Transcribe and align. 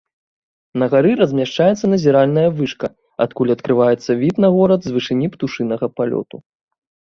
На 0.83 0.85
гары 0.93 1.11
размяшчаецца 1.21 1.85
назіральная 1.93 2.47
вышка, 2.61 2.87
адкуль 3.27 3.53
адкрываецца 3.57 4.11
від 4.23 4.43
на 4.47 4.53
горад 4.59 4.79
з 4.91 4.97
вышыні 4.99 5.27
птушынага 5.37 5.85
палёту. 5.97 6.45